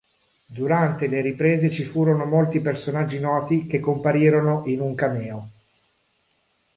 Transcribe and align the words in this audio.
Durante 0.47 1.05
le 1.07 1.21
riprese 1.21 1.69
ci 1.69 1.83
furono 1.83 2.25
molti 2.25 2.59
personaggi 2.59 3.19
noti 3.19 3.67
che 3.67 3.79
comparirono 3.79 4.63
in 4.65 4.81
un 4.81 4.95
cameo. 4.95 5.49